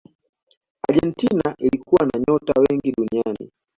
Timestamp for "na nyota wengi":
2.05-2.91